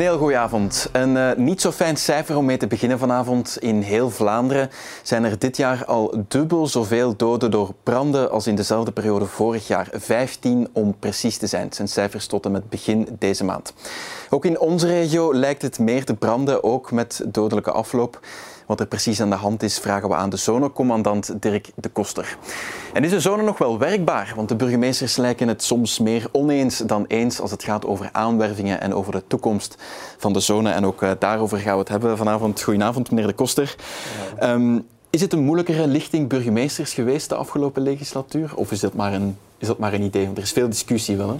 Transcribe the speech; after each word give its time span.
Een 0.00 0.06
heel 0.06 0.18
goede 0.18 0.36
avond. 0.36 0.88
Een 0.92 1.16
uh, 1.16 1.30
niet 1.36 1.60
zo 1.60 1.72
fijn 1.72 1.96
cijfer 1.96 2.36
om 2.36 2.44
mee 2.44 2.56
te 2.56 2.66
beginnen 2.66 2.98
vanavond. 2.98 3.56
In 3.58 3.80
heel 3.80 4.10
Vlaanderen 4.10 4.70
zijn 5.02 5.24
er 5.24 5.38
dit 5.38 5.56
jaar 5.56 5.84
al 5.84 6.24
dubbel 6.28 6.66
zoveel 6.66 7.16
doden 7.16 7.50
door 7.50 7.74
branden 7.82 8.30
als 8.30 8.46
in 8.46 8.54
dezelfde 8.54 8.92
periode 8.92 9.26
vorig 9.26 9.66
jaar. 9.66 9.88
15 9.92 10.68
om 10.72 10.98
precies 10.98 11.36
te 11.36 11.46
zijn. 11.46 11.64
Het 11.64 11.74
zijn 11.74 11.88
cijfers 11.88 12.26
tot 12.26 12.44
en 12.44 12.52
met 12.52 12.68
begin 12.68 13.08
deze 13.18 13.44
maand. 13.44 13.72
Ook 14.30 14.44
in 14.44 14.60
onze 14.60 14.86
regio 14.86 15.34
lijkt 15.34 15.62
het 15.62 15.78
meer 15.78 16.04
te 16.04 16.14
branden, 16.14 16.64
ook 16.64 16.90
met 16.90 17.22
dodelijke 17.26 17.70
afloop. 17.72 18.20
Wat 18.70 18.80
er 18.80 18.86
precies 18.86 19.20
aan 19.20 19.30
de 19.30 19.36
hand 19.36 19.62
is, 19.62 19.78
vragen 19.78 20.08
we 20.08 20.14
aan 20.14 20.30
de 20.30 20.36
zonecommandant 20.36 21.42
Dirk 21.42 21.70
de 21.74 21.88
Koster. 21.88 22.36
En 22.92 23.04
is 23.04 23.10
de 23.10 23.20
zone 23.20 23.42
nog 23.42 23.58
wel 23.58 23.78
werkbaar? 23.78 24.32
Want 24.36 24.48
de 24.48 24.56
burgemeesters 24.56 25.16
lijken 25.16 25.48
het 25.48 25.62
soms 25.62 25.98
meer 25.98 26.28
oneens 26.32 26.78
dan 26.78 27.04
eens 27.08 27.40
als 27.40 27.50
het 27.50 27.62
gaat 27.62 27.86
over 27.86 28.08
aanwervingen 28.12 28.80
en 28.80 28.94
over 28.94 29.12
de 29.12 29.22
toekomst 29.26 29.76
van 30.18 30.32
de 30.32 30.40
zone. 30.40 30.70
En 30.70 30.86
ook 30.86 31.02
uh, 31.02 31.10
daarover 31.18 31.58
gaan 31.58 31.72
we 31.72 31.78
het 31.78 31.88
hebben 31.88 32.16
vanavond. 32.16 32.62
Goedenavond, 32.62 33.10
meneer 33.10 33.26
de 33.26 33.32
Koster. 33.32 33.76
Um, 34.42 34.86
is 35.10 35.20
het 35.20 35.32
een 35.32 35.44
moeilijkere 35.44 35.86
lichting 35.86 36.28
burgemeesters 36.28 36.92
geweest 36.92 37.28
de 37.28 37.34
afgelopen 37.34 37.82
legislatuur? 37.82 38.52
Of 38.54 38.72
is 38.72 38.80
dat 38.80 38.94
maar 38.94 39.12
een, 39.12 39.38
is 39.58 39.66
dat 39.66 39.78
maar 39.78 39.92
een 39.92 40.02
idee? 40.02 40.24
Want 40.24 40.36
er 40.36 40.42
is 40.42 40.52
veel 40.52 40.68
discussie 40.68 41.16
wel, 41.16 41.28
hè? 41.28 41.36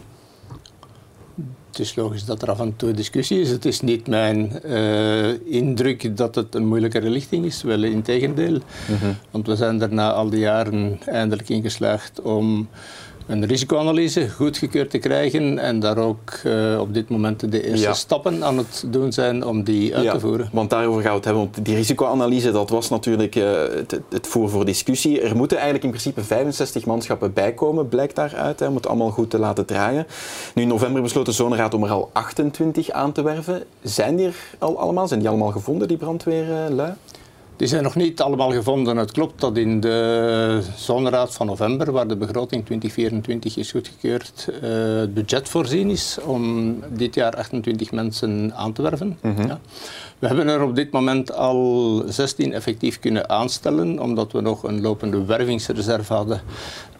Het 1.70 1.78
is 1.78 1.94
logisch 1.94 2.24
dat 2.24 2.42
er 2.42 2.50
af 2.50 2.60
en 2.60 2.76
toe 2.76 2.92
discussie 2.92 3.40
is. 3.40 3.50
Het 3.50 3.64
is 3.64 3.80
niet 3.80 4.06
mijn 4.06 4.60
uh, 4.64 5.52
indruk 5.52 6.16
dat 6.16 6.34
het 6.34 6.54
een 6.54 6.66
moeilijkere 6.66 7.10
lichting 7.10 7.44
is, 7.44 7.62
wel 7.62 7.82
in 7.82 8.02
tegendeel. 8.02 8.52
Mm 8.52 8.96
-hmm. 9.00 9.16
Want 9.30 9.46
we 9.46 9.56
zijn 9.56 9.82
er 9.82 9.92
na 9.94 10.12
al 10.12 10.30
die 10.30 10.40
jaren 10.40 10.98
eindelijk 11.06 11.48
in 11.48 11.62
geslaagd 11.62 12.20
om 12.20 12.68
een 13.30 13.46
risicoanalyse 13.46 14.30
goedgekeurd 14.30 14.90
te 14.90 14.98
krijgen 14.98 15.58
en 15.58 15.80
daar 15.80 15.98
ook 15.98 16.32
uh, 16.46 16.80
op 16.80 16.94
dit 16.94 17.08
moment 17.08 17.52
de 17.52 17.68
eerste 17.68 17.86
ja. 17.86 17.92
stappen 17.92 18.44
aan 18.44 18.58
het 18.58 18.84
doen 18.86 19.12
zijn 19.12 19.44
om 19.44 19.62
die 19.62 19.94
uit 19.94 20.04
ja, 20.04 20.12
te 20.12 20.20
voeren. 20.20 20.48
Want 20.52 20.70
daarover 20.70 21.02
gaan 21.02 21.10
we 21.10 21.16
het 21.16 21.24
hebben. 21.24 21.42
Want 21.42 21.64
die 21.64 21.74
risicoanalyse, 21.74 22.50
dat 22.50 22.70
was 22.70 22.88
natuurlijk 22.88 23.36
uh, 23.36 23.52
het, 23.74 24.00
het 24.10 24.26
voer 24.26 24.48
voor 24.50 24.64
discussie. 24.64 25.20
Er 25.20 25.36
moeten 25.36 25.56
eigenlijk 25.56 25.84
in 25.84 25.90
principe 25.90 26.22
65 26.22 26.86
manschappen 26.86 27.32
bijkomen, 27.32 27.88
blijkt 27.88 28.16
daaruit, 28.16 28.60
hè, 28.60 28.66
om 28.66 28.74
het 28.74 28.86
allemaal 28.86 29.10
goed 29.10 29.30
te 29.30 29.38
laten 29.38 29.66
draaien. 29.66 30.06
Nu 30.54 30.62
in 30.62 30.68
november 30.68 31.02
besloot 31.02 31.26
de 31.26 31.32
Zoneraad 31.32 31.74
om 31.74 31.84
er 31.84 31.90
al 31.90 32.10
28 32.12 32.90
aan 32.90 33.12
te 33.12 33.22
werven. 33.22 33.62
Zijn 33.82 34.16
die 34.16 34.26
er 34.26 34.36
al 34.58 34.78
allemaal? 34.78 35.08
Zijn 35.08 35.20
die 35.20 35.28
allemaal 35.28 35.52
gevonden, 35.52 35.88
die 35.88 35.96
brandweerlui? 35.96 36.92
Die 37.60 37.68
zijn 37.68 37.82
nog 37.82 37.94
niet 37.94 38.20
allemaal 38.20 38.52
gevonden. 38.52 38.96
Het 38.96 39.12
klopt 39.12 39.40
dat 39.40 39.56
in 39.56 39.80
de 39.80 40.60
zonraad 40.76 41.34
van 41.34 41.46
november, 41.46 41.92
waar 41.92 42.08
de 42.08 42.16
begroting 42.16 42.64
2024 42.64 43.56
is 43.56 43.70
goedgekeurd, 43.70 44.48
uh, 44.48 44.70
het 45.00 45.14
budget 45.14 45.48
voorzien 45.48 45.90
is 45.90 46.18
om 46.24 46.76
dit 46.88 47.14
jaar 47.14 47.36
28 47.36 47.92
mensen 47.92 48.52
aan 48.54 48.72
te 48.72 48.82
werven. 48.82 49.18
Mm 49.20 49.34
-hmm. 49.34 49.46
ja. 49.46 49.60
We 50.20 50.26
hebben 50.26 50.48
er 50.48 50.62
op 50.62 50.74
dit 50.74 50.90
moment 50.92 51.32
al 51.32 52.02
16 52.08 52.52
effectief 52.52 52.98
kunnen 52.98 53.28
aanstellen, 53.28 53.98
omdat 53.98 54.32
we 54.32 54.40
nog 54.40 54.62
een 54.62 54.80
lopende 54.80 55.24
wervingsreserve 55.24 56.12
hadden. 56.12 56.40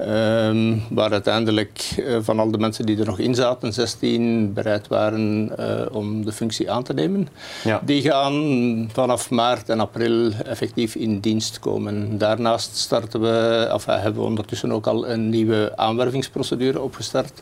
Um, 0.01 0.83
waar 0.91 1.13
uiteindelijk 1.13 1.95
uh, 1.98 2.17
van 2.21 2.39
al 2.39 2.51
de 2.51 2.59
mensen 2.59 2.87
die 2.87 2.98
er 2.98 3.07
nog 3.07 3.19
in 3.19 3.35
zaten, 3.35 3.73
16 3.73 4.53
bereid 4.53 4.89
waren 4.89 5.53
uh, 5.59 5.67
om 5.93 6.25
de 6.25 6.33
functie 6.33 6.71
aan 6.71 6.83
te 6.83 6.95
nemen. 6.95 7.29
Ja. 7.65 7.81
Die 7.85 8.03
gaan 8.03 8.89
vanaf 8.93 9.31
maart 9.31 9.69
en 9.69 9.81
april 9.81 10.31
effectief 10.47 10.95
in 10.95 11.21
dienst 11.21 11.59
komen. 11.59 12.19
Daarnaast 12.19 12.77
starten 12.77 13.21
we, 13.21 13.71
of, 13.73 13.85
hebben 13.85 14.23
we 14.23 14.29
ondertussen 14.29 14.73
ook 14.73 14.87
al 14.87 15.09
een 15.09 15.29
nieuwe 15.29 15.73
aanwervingsprocedure 15.77 16.81
opgestart. 16.81 17.41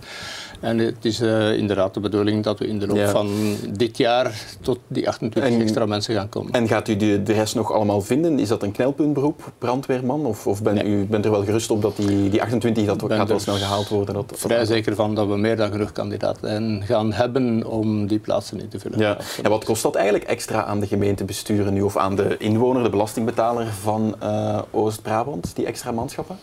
En 0.61 0.79
het 0.79 1.05
is 1.05 1.21
uh, 1.21 1.57
inderdaad 1.57 1.95
de 1.95 2.01
bedoeling 2.01 2.45
dat 2.45 2.59
we 2.59 2.67
in 2.67 2.79
de 2.79 2.87
loop 2.87 2.97
ja. 2.97 3.11
van 3.11 3.57
dit 3.71 3.97
jaar 3.97 4.45
tot 4.61 4.79
die 4.87 5.09
28 5.09 5.53
en, 5.53 5.61
extra 5.61 5.87
mensen 5.87 6.15
gaan 6.15 6.29
komen. 6.29 6.53
En 6.53 6.69
gaat 6.69 6.89
u 6.89 6.97
de, 6.97 7.23
de 7.23 7.33
rest 7.33 7.55
nog 7.55 7.73
allemaal 7.73 8.01
vinden? 8.01 8.39
Is 8.39 8.49
dat 8.49 8.63
een 8.63 8.73
knelpuntberoep, 8.73 9.53
brandweerman? 9.59 10.27
Of, 10.27 10.47
of 10.47 10.63
ben, 10.63 10.75
nee. 10.75 10.85
u 10.85 11.07
bent 11.07 11.25
er 11.25 11.31
wel 11.31 11.45
gerust 11.45 11.71
op 11.71 11.83
dat 11.83 11.97
die, 11.97 12.29
die 12.29 12.43
28 12.43 12.87
dat 12.87 13.03
ook 13.03 13.13
gaat 13.13 13.29
wel 13.29 13.39
snel 13.39 13.57
gehaald 13.57 13.89
worden? 13.89 14.15
Dat, 14.15 14.33
vrij 14.37 14.65
zeker 14.65 14.95
van 14.95 15.15
dat 15.15 15.27
we 15.27 15.37
meer 15.37 15.57
dan 15.57 15.71
genoeg 15.71 15.93
kandidaten 15.93 16.83
gaan 16.83 17.13
hebben 17.13 17.67
om 17.67 18.07
die 18.07 18.19
plaatsen 18.19 18.61
in 18.61 18.69
te 18.69 18.79
vullen. 18.79 18.99
Ja. 18.99 19.17
En 19.43 19.51
wat 19.51 19.65
kost 19.65 19.83
dat 19.83 19.95
eigenlijk 19.95 20.25
extra 20.25 20.65
aan 20.65 20.81
de 20.81 20.87
gemeentebesturen 20.87 21.73
nu 21.73 21.83
of 21.83 21.97
aan 21.97 22.17
de 22.17 22.37
inwoner, 22.39 22.83
de 22.83 22.91
belastingbetaler 22.91 23.67
van 23.67 24.17
uh, 24.23 24.59
Oost-Brabant, 24.71 25.57
die 25.57 25.67
extra 25.67 25.93
manschappen? 25.93 26.39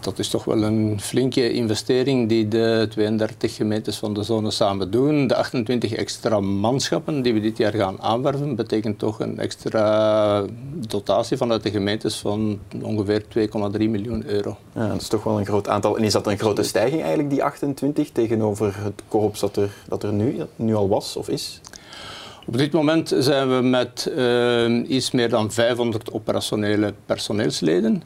Dat 0.00 0.18
is 0.18 0.28
toch 0.28 0.44
wel 0.44 0.62
een 0.62 1.00
flinke 1.00 1.52
investering 1.52 2.28
die 2.28 2.48
de 2.48 2.86
32 2.90 3.54
gemeentes 3.54 3.96
van 3.96 4.14
de 4.14 4.22
zone 4.22 4.50
samen 4.50 4.90
doen. 4.90 5.26
De 5.26 5.34
28 5.34 5.92
extra 5.92 6.40
manschappen 6.40 7.22
die 7.22 7.34
we 7.34 7.40
dit 7.40 7.56
jaar 7.56 7.72
gaan 7.72 8.02
aanwerven, 8.02 8.54
betekent 8.54 8.98
toch 8.98 9.20
een 9.20 9.38
extra 9.38 10.44
dotatie 10.74 11.36
vanuit 11.36 11.62
de 11.62 11.70
gemeentes 11.70 12.16
van 12.16 12.58
ongeveer 12.82 13.22
2,3 13.22 13.48
miljoen 13.70 14.26
euro. 14.26 14.56
Ja, 14.74 14.88
dat 14.88 15.00
is 15.00 15.08
toch 15.08 15.24
wel 15.24 15.38
een 15.38 15.46
groot 15.46 15.68
aantal. 15.68 15.96
En 15.96 16.04
is 16.04 16.12
dat 16.12 16.26
een 16.26 16.38
grote 16.38 16.62
stijging 16.62 17.00
eigenlijk, 17.00 17.30
die 17.30 17.44
28, 17.44 18.10
tegenover 18.10 18.82
het 18.82 19.02
korps 19.08 19.40
dat 19.40 19.56
er, 19.56 19.70
dat 19.88 20.02
er 20.02 20.12
nu, 20.12 20.36
nu 20.56 20.74
al 20.74 20.88
was 20.88 21.16
of 21.16 21.28
is? 21.28 21.60
Op 22.48 22.58
dit 22.58 22.72
moment 22.72 23.14
zijn 23.18 23.56
we 23.56 23.62
met 23.62 24.12
uh, 24.16 24.90
iets 24.90 25.10
meer 25.10 25.28
dan 25.28 25.52
500 25.52 26.12
operationele 26.12 26.94
personeelsleden, 27.06 28.02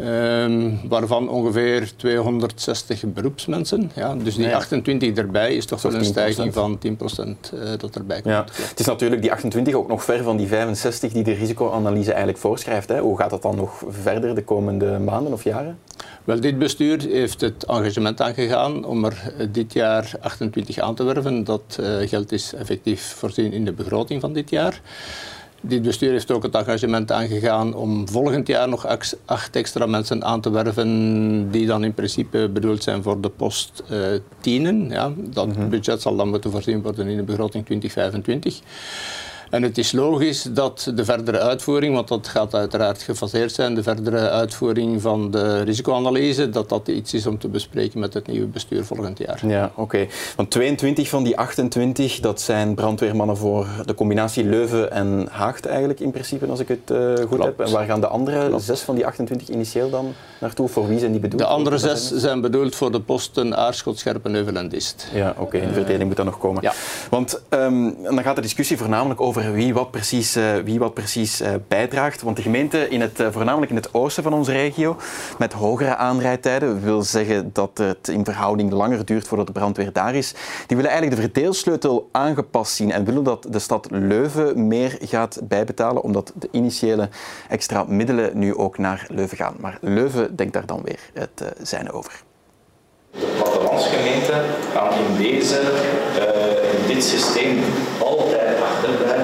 uh, 0.00 0.72
waarvan 0.88 1.28
ongeveer 1.28 1.92
260 1.96 3.04
beroepsmensen. 3.06 3.90
Ja, 3.94 4.14
dus 4.14 4.36
die 4.36 4.54
28 4.54 5.16
erbij 5.16 5.54
is 5.54 5.66
toch 5.66 5.82
wel 5.82 5.94
een 5.94 6.04
stijging 6.04 6.54
van 6.54 6.78
10% 6.86 6.88
uh, 6.88 7.70
dat 7.78 7.94
erbij 7.96 8.20
komt. 8.20 8.34
Ja. 8.34 8.44
Het 8.68 8.80
is 8.80 8.86
natuurlijk 8.86 9.22
die 9.22 9.32
28 9.32 9.74
ook 9.74 9.88
nog 9.88 10.04
ver 10.04 10.22
van 10.22 10.36
die 10.36 10.46
65 10.46 11.12
die 11.12 11.24
de 11.24 11.32
risicoanalyse 11.32 12.10
eigenlijk 12.10 12.38
voorschrijft. 12.38 12.88
Hè. 12.88 13.00
Hoe 13.00 13.18
gaat 13.18 13.30
dat 13.30 13.42
dan 13.42 13.56
nog 13.56 13.84
verder 13.88 14.34
de 14.34 14.44
komende 14.44 14.98
maanden 14.98 15.32
of 15.32 15.44
jaren? 15.44 15.78
Wel, 16.24 16.40
dit 16.40 16.58
bestuur 16.58 17.00
heeft 17.00 17.40
het 17.40 17.64
engagement 17.64 18.20
aangegaan 18.20 18.84
om 18.84 19.04
er 19.04 19.32
dit 19.50 19.72
jaar 19.72 20.12
28 20.20 20.78
aan 20.78 20.94
te 20.94 21.02
werven. 21.02 21.44
Dat 21.44 21.78
uh, 21.80 22.08
geld 22.08 22.32
is 22.32 22.52
effectief 22.52 23.02
voorzien 23.02 23.52
in 23.52 23.64
de 23.64 23.72
begroting 23.72 24.20
van 24.20 24.32
dit 24.32 24.50
jaar. 24.50 24.80
Dit 25.60 25.82
bestuur 25.82 26.10
heeft 26.10 26.30
ook 26.30 26.42
het 26.42 26.54
engagement 26.54 27.12
aangegaan 27.12 27.74
om 27.74 28.08
volgend 28.08 28.46
jaar 28.46 28.68
nog 28.68 28.86
acht 29.24 29.56
extra 29.56 29.86
mensen 29.86 30.24
aan 30.24 30.40
te 30.40 30.50
werven 30.50 31.50
die 31.50 31.66
dan 31.66 31.84
in 31.84 31.94
principe 31.94 32.48
bedoeld 32.52 32.82
zijn 32.82 33.02
voor 33.02 33.20
de 33.20 33.28
post 33.28 33.82
uh, 33.90 33.98
tienen. 34.40 34.88
Ja, 34.88 35.12
dat 35.16 35.46
mm 35.46 35.52
-hmm. 35.52 35.68
budget 35.68 36.02
zal 36.02 36.16
dan 36.16 36.28
moeten 36.28 36.50
voorzien 36.50 36.82
worden 36.82 37.06
in 37.06 37.16
de 37.16 37.22
begroting 37.22 37.64
2025. 37.64 38.60
En 39.50 39.62
het 39.62 39.78
is 39.78 39.92
logisch 39.92 40.42
dat 40.42 40.92
de 40.94 41.04
verdere 41.04 41.38
uitvoering, 41.38 41.94
want 41.94 42.08
dat 42.08 42.28
gaat 42.28 42.54
uiteraard 42.54 43.02
gefaseerd 43.02 43.52
zijn, 43.52 43.74
de 43.74 43.82
verdere 43.82 44.30
uitvoering 44.30 45.02
van 45.02 45.30
de 45.30 45.62
risicoanalyse, 45.62 46.50
dat 46.50 46.68
dat 46.68 46.88
iets 46.88 47.14
is 47.14 47.26
om 47.26 47.38
te 47.38 47.48
bespreken 47.48 48.00
met 48.00 48.14
het 48.14 48.26
nieuwe 48.26 48.46
bestuur 48.46 48.84
volgend 48.84 49.18
jaar. 49.18 49.46
Ja, 49.46 49.64
oké. 49.64 49.80
Okay. 49.80 50.08
Want 50.36 50.50
22 50.50 51.08
van 51.08 51.22
die 51.22 51.36
28, 51.36 52.20
dat 52.20 52.40
zijn 52.40 52.74
brandweermannen 52.74 53.36
voor 53.36 53.66
de 53.84 53.94
combinatie 53.94 54.44
Leuven 54.44 54.92
en 54.92 55.28
Haagt 55.30 55.66
eigenlijk 55.66 56.00
in 56.00 56.10
principe, 56.10 56.46
als 56.46 56.60
ik 56.60 56.68
het 56.68 56.90
uh, 56.92 57.14
goed 57.16 57.28
Klopt. 57.28 57.44
heb. 57.44 57.60
En 57.60 57.72
waar 57.72 57.86
gaan 57.86 58.00
de 58.00 58.06
andere 58.06 58.58
zes 58.58 58.80
van 58.80 58.94
die 58.94 59.06
28 59.06 59.48
initieel 59.48 59.90
dan 59.90 60.14
naartoe? 60.40 60.68
Voor 60.68 60.88
wie 60.88 60.98
zijn 60.98 61.10
die 61.10 61.20
bedoeld? 61.20 61.42
De 61.42 61.48
andere 61.48 61.78
zes 61.78 62.10
zijn 62.10 62.40
bedoeld 62.40 62.74
voor 62.74 62.92
de 62.92 63.00
posten 63.00 63.56
Aarschot, 63.56 63.98
Scherpenheuvel 63.98 64.54
en 64.54 64.68
Dist. 64.68 65.08
Ja, 65.14 65.30
oké. 65.30 65.40
Okay. 65.40 65.60
De 65.60 65.72
verdeling 65.72 66.06
moet 66.06 66.16
dan 66.16 66.26
nog 66.26 66.38
komen. 66.38 66.62
Ja. 66.62 66.72
Want 67.10 67.42
um, 67.50 67.96
dan 68.02 68.22
gaat 68.22 68.36
de 68.36 68.42
discussie 68.42 68.76
voornamelijk 68.78 69.20
over 69.20 69.37
wie 69.46 69.74
wat 69.74 69.90
precies, 69.90 70.36
uh, 70.36 70.54
wie 70.64 70.78
wat 70.78 70.94
precies 70.94 71.40
uh, 71.40 71.48
bijdraagt. 71.68 72.22
Want 72.22 72.36
de 72.36 72.42
gemeente, 72.42 72.88
in 72.88 73.00
het, 73.00 73.20
uh, 73.20 73.26
voornamelijk 73.30 73.70
in 73.70 73.76
het 73.76 73.94
oosten 73.94 74.22
van 74.22 74.32
onze 74.32 74.52
regio, 74.52 74.96
met 75.38 75.52
hogere 75.52 75.96
aanrijdtijden, 75.96 76.82
wil 76.82 77.02
zeggen 77.02 77.50
dat 77.52 77.78
het 77.78 78.08
in 78.08 78.24
verhouding 78.24 78.72
langer 78.72 79.04
duurt 79.04 79.28
voordat 79.28 79.46
de 79.46 79.52
brandweer 79.52 79.92
daar 79.92 80.14
is, 80.14 80.34
die 80.66 80.76
willen 80.76 80.90
eigenlijk 80.90 81.20
de 81.20 81.28
verdeelsleutel 81.28 82.08
aangepast 82.12 82.72
zien 82.72 82.92
en 82.92 83.04
willen 83.04 83.24
dat 83.24 83.46
de 83.50 83.58
stad 83.58 83.86
Leuven 83.90 84.66
meer 84.66 84.98
gaat 85.00 85.40
bijbetalen, 85.42 86.02
omdat 86.02 86.32
de 86.34 86.48
initiële 86.50 87.08
extra 87.48 87.84
middelen 87.88 88.38
nu 88.38 88.56
ook 88.56 88.78
naar 88.78 89.06
Leuven 89.08 89.36
gaan. 89.36 89.54
Maar 89.60 89.78
Leuven 89.80 90.36
denkt 90.36 90.52
daar 90.52 90.66
dan 90.66 90.80
weer 90.84 91.00
het 91.14 91.44
zijn 91.62 91.92
over. 91.92 92.22
De 93.10 93.34
plattelandsgemeenten 93.36 94.44
gaan 94.72 94.92
in 94.92 95.16
deze, 95.16 95.60
in 96.80 96.94
dit 96.94 97.04
systeem 97.04 97.58
altijd 98.00 98.62
achterblijven 98.62 99.17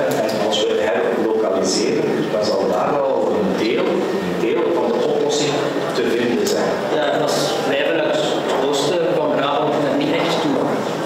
dan 1.65 2.45
zal 2.45 2.69
daar 2.71 2.93
wel 2.93 3.37
een 3.41 3.65
deel, 3.65 3.85
een 3.85 4.41
deel 4.41 4.63
van 4.75 4.89
de 4.89 5.07
oplossing 5.07 5.53
te 5.95 6.03
vinden 6.17 6.47
zijn. 6.47 6.73
Ja, 6.95 7.05
en 7.11 7.23
als 7.23 7.37
wij 7.69 7.85
vanuit 7.89 8.17
het 8.17 8.69
oosten 8.69 9.01
van 9.17 9.31
Brabant 9.37 9.75
er 9.91 9.97
niet 9.99 10.13
echt 10.13 10.41
toe 10.43 10.57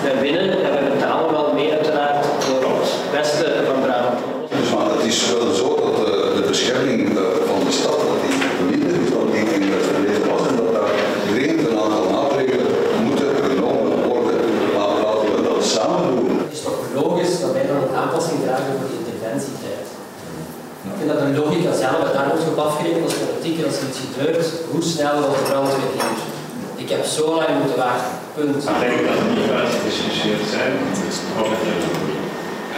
wij 0.03 0.21
winnen 0.21 0.51
en 0.65 0.73
we 0.85 0.91
betalen 0.95 1.31
wel 1.31 1.53
meer 1.55 1.73
uiteraard 1.73 2.27
voor 2.41 2.81
het 2.81 2.91
westen 3.13 3.53
van 3.67 3.81
Brabant. 3.83 4.19
Dus 4.61 4.71
maar 4.75 4.91
het 4.97 5.05
is 5.13 5.19
wel 5.31 5.53
zo 5.55 5.69
dat 5.85 5.97
de, 6.07 6.33
de 6.37 6.45
bescherming 6.49 7.01
van 7.49 7.61
de 7.67 7.73
stad 7.81 7.99
dat 8.09 8.21
die 8.25 8.37
minder 8.71 9.01
is 9.03 9.11
dan 9.15 9.27
die 9.33 9.41
in 9.55 9.73
het 9.73 9.87
verleden 9.91 10.27
was 10.31 10.45
en 10.51 10.57
dat 10.57 10.73
daar 10.77 10.95
dringend 11.31 11.69
een 11.69 11.79
aantal 11.85 12.07
maatregelen 12.15 12.71
moeten 13.07 13.31
genomen 13.51 13.91
worden. 14.11 14.41
Maar 14.75 14.95
laten 15.05 15.29
we 15.35 15.41
dat 15.49 15.65
samen 15.75 16.17
doen. 16.17 16.39
Het 16.45 16.53
is 16.59 16.63
toch 16.63 16.81
logisch 16.95 17.41
dat 17.41 17.53
wij 17.53 17.67
dan 17.67 17.79
afspreken 22.69 23.03
als 23.03 23.15
politiek 23.15 23.65
als 23.65 23.77
er 23.81 23.89
iets 23.89 23.99
gebeurt, 24.07 24.47
hoe 24.71 24.83
snel 24.83 25.21
wordt 25.21 25.37
de 25.37 25.51
brandweer 25.51 25.91
hier? 25.93 26.85
Ik 26.85 26.89
heb 26.89 27.05
zo 27.05 27.35
lang 27.35 27.49
moeten 27.61 27.77
wachten. 27.77 28.13
Punt. 28.35 28.65
Niet 29.35 29.51
uitgediscussieerd 29.51 30.45
zijn, 30.55 30.73
het 30.89 30.99
is 31.09 31.19
toch 31.37 31.51
een 31.51 32.19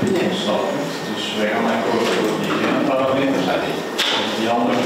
een 0.01 0.35
standpunt. 0.35 0.93
Dus 1.15 1.37
wij 1.37 1.49
gaan 1.49 1.65
akkoord 1.65 2.07
voor 2.07 2.41
die 2.41 2.53
ene 2.69 2.89
parameter 2.89 3.55
en 3.55 4.41
die 4.41 4.49
andere 4.49 4.79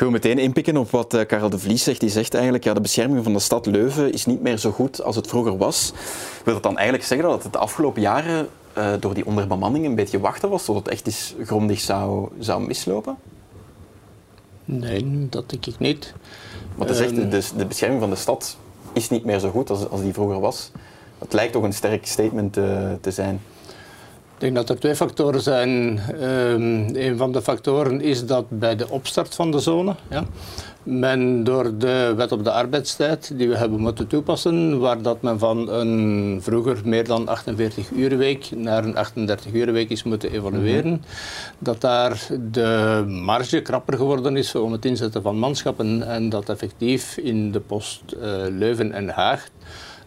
Ik 0.00 0.06
wil 0.06 0.14
meteen 0.14 0.38
inpikken 0.38 0.76
op 0.76 0.90
wat 0.90 1.14
eh, 1.14 1.26
Karel 1.26 1.50
de 1.50 1.58
Vlies 1.58 1.82
zegt. 1.82 2.00
Die 2.00 2.08
zegt 2.08 2.34
eigenlijk, 2.34 2.64
ja, 2.64 2.74
de 2.74 2.80
bescherming 2.80 3.24
van 3.24 3.32
de 3.32 3.38
stad 3.38 3.66
Leuven 3.66 4.12
is 4.12 4.26
niet 4.26 4.42
meer 4.42 4.58
zo 4.58 4.70
goed 4.70 5.02
als 5.02 5.16
het 5.16 5.26
vroeger 5.26 5.56
was. 5.56 5.92
Wil 6.44 6.54
dat 6.54 6.62
dan 6.62 6.76
eigenlijk 6.76 7.06
zeggen 7.06 7.28
dat 7.28 7.42
het 7.42 7.52
de 7.52 7.58
afgelopen 7.58 8.02
jaren 8.02 8.48
uh, 8.78 8.92
door 9.00 9.14
die 9.14 9.26
onderbemanning 9.26 9.84
een 9.84 9.94
beetje 9.94 10.20
wachten 10.20 10.50
was 10.50 10.64
tot 10.64 10.76
het 10.76 10.88
echt 10.88 11.06
eens 11.06 11.34
grondig 11.44 11.80
zou, 11.80 12.28
zou 12.38 12.66
mislopen? 12.66 13.16
Nee, 14.78 15.26
dat 15.28 15.50
denk 15.50 15.66
ik 15.66 15.78
niet. 15.78 16.14
Want 16.74 16.90
hij 16.90 16.98
zegt, 16.98 17.18
um, 17.18 17.30
dus 17.30 17.52
de 17.52 17.66
bescherming 17.66 18.00
van 18.00 18.10
de 18.10 18.16
stad 18.16 18.56
is 18.92 19.10
niet 19.10 19.24
meer 19.24 19.38
zo 19.38 19.50
goed 19.50 19.70
als, 19.70 19.88
als 19.88 20.00
die 20.00 20.12
vroeger 20.12 20.40
was. 20.40 20.70
Het 21.18 21.32
lijkt 21.32 21.52
toch 21.52 21.62
een 21.62 21.72
sterk 21.72 22.06
statement 22.06 22.56
uh, 22.56 22.92
te 23.00 23.10
zijn. 23.10 23.40
Ik 24.34 24.46
denk 24.46 24.54
dat 24.54 24.68
er 24.68 24.78
twee 24.78 24.96
factoren 24.96 25.40
zijn. 25.40 26.00
Um, 26.22 26.96
een 26.96 27.16
van 27.16 27.32
de 27.32 27.42
factoren 27.42 28.00
is 28.00 28.26
dat 28.26 28.44
bij 28.48 28.76
de 28.76 28.88
opstart 28.88 29.34
van 29.34 29.50
de 29.50 29.58
zone, 29.58 29.94
ja, 30.10 30.24
men 30.82 31.44
door 31.44 31.78
de 31.78 32.14
wet 32.16 32.32
op 32.32 32.44
de 32.44 32.52
arbeidstijd 32.52 33.38
die 33.38 33.48
we 33.48 33.56
hebben 33.56 33.80
moeten 33.80 34.06
toepassen, 34.06 34.78
waar 34.78 35.02
dat 35.02 35.22
men 35.22 35.38
van 35.38 35.68
een 35.68 36.38
vroeger 36.42 36.80
meer 36.84 37.04
dan 37.04 37.28
48 37.28 37.90
uur 37.90 38.16
week 38.16 38.50
naar 38.56 38.84
een 38.84 38.96
38 38.96 39.52
uur 39.52 39.72
week 39.72 39.90
is 39.90 40.02
moeten 40.02 40.32
evolueren, 40.32 40.90
mm 40.90 41.00
-hmm. 41.02 41.58
dat 41.58 41.80
daar 41.80 42.26
de 42.50 43.04
marge 43.06 43.60
krapper 43.60 43.96
geworden 43.96 44.36
is 44.36 44.54
om 44.54 44.72
het 44.72 44.84
inzetten 44.84 45.22
van 45.22 45.38
manschappen 45.38 46.08
en 46.08 46.28
dat 46.28 46.48
effectief 46.48 47.16
in 47.16 47.52
de 47.52 47.60
post 47.60 48.02
uh, 48.14 48.22
Leuven 48.48 48.92
en 48.92 49.08
Haag 49.08 49.48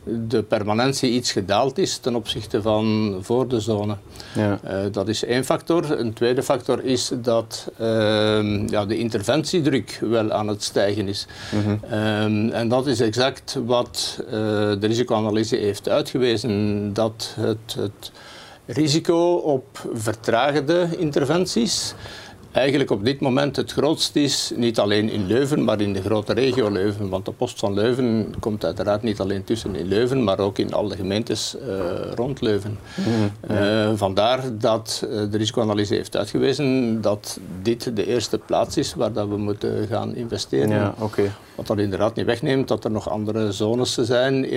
de 0.03 0.43
permanentie 0.43 1.11
iets 1.11 1.31
gedaald 1.31 1.77
is 1.77 1.97
ten 1.97 2.15
opzichte 2.15 2.61
van 2.61 3.17
voor 3.21 3.47
de 3.47 3.59
zone. 3.59 3.95
Ja. 4.35 4.59
Uh, 4.65 4.71
dat 4.91 5.07
is 5.07 5.23
één 5.25 5.45
factor. 5.45 5.99
Een 5.99 6.13
tweede 6.13 6.43
factor 6.43 6.83
is 6.83 7.11
dat 7.21 7.71
uh, 7.81 8.67
ja, 8.67 8.85
de 8.85 8.97
interventiedruk 8.97 9.99
wel 10.01 10.31
aan 10.31 10.47
het 10.47 10.63
stijgen 10.63 11.07
is. 11.07 11.27
Mm 11.51 11.61
-hmm. 11.63 11.79
uh, 11.91 12.59
en 12.59 12.67
dat 12.67 12.87
is 12.87 12.99
exact 12.99 13.59
wat 13.65 14.19
eh, 14.25 14.31
de 14.79 14.87
risicoanalyse 14.87 15.55
heeft 15.55 15.89
uitgewezen. 15.89 16.89
Dat 16.93 17.35
het, 17.39 17.75
het 17.77 18.11
risico 18.65 19.33
op 19.33 19.89
vertragende 19.93 20.87
interventies 20.97 21.93
eigenlijk 22.53 22.91
op 22.91 23.05
dit 23.05 23.19
moment 23.19 23.55
het 23.55 23.71
grootst 23.71 24.15
is, 24.15 24.51
niet 24.55 24.79
alleen 24.79 25.09
in 25.09 25.27
Leuven, 25.27 25.63
maar 25.63 25.81
in 25.81 25.93
de 25.93 26.01
grote 26.01 26.33
regio 26.33 26.69
Leuven. 26.71 27.09
Want 27.09 27.25
de 27.25 27.31
post 27.31 27.59
van 27.59 27.73
Leuven 27.73 28.33
komt 28.39 28.65
uiteraard 28.65 29.03
niet 29.03 29.19
alleen 29.19 29.43
tussen 29.43 29.75
in 29.75 29.87
Leuven, 29.87 30.23
maar 30.23 30.39
ook 30.39 30.57
in 30.57 30.73
alle 30.73 30.95
gemeentes 30.95 31.55
uh, 31.55 32.11
rond 32.15 32.41
Leuven. 32.41 32.79
Mm, 32.95 33.31
ja. 33.55 33.83
uh, 33.83 33.91
vandaar 33.95 34.57
dat 34.57 35.05
uh, 35.05 35.09
de 35.31 35.37
risicoanalyse 35.37 35.93
heeft 35.93 36.17
uitgewezen 36.17 37.01
dat 37.01 37.39
dit 37.61 37.95
de 37.95 38.05
eerste 38.05 38.37
plaats 38.37 38.77
is 38.77 38.93
waar 38.93 39.13
dat 39.13 39.27
we 39.27 39.37
moeten 39.37 39.87
gaan 39.87 40.15
investeren. 40.15 40.69
Ja, 40.69 40.93
okay. 40.99 41.31
Wat 41.55 41.67
dat 41.67 41.77
inderdaad 41.77 42.15
niet 42.15 42.25
wegneemt 42.25 42.67
dat 42.67 42.83
er 42.83 42.91
nog 42.91 43.09
andere 43.09 43.51
zones 43.51 43.93
zijn 43.93 44.49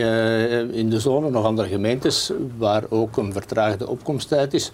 in 0.72 0.90
de 0.90 1.00
zone, 1.00 1.30
nog 1.30 1.44
andere 1.44 1.68
gemeentes 1.68 2.30
waar 2.56 2.84
ook 2.88 3.16
een 3.16 3.32
vertraagde 3.32 3.88
opkomsttijd 3.88 4.54
is 4.54 4.70